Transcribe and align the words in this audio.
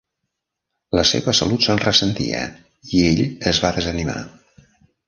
La 0.99 1.03
seva 1.09 1.35
salut 1.41 1.67
se'n 1.67 1.83
ressentia 1.83 2.41
i 2.97 3.07
ell 3.13 3.25
es 3.55 3.65
va 3.67 3.77
desanimar. 3.79 4.23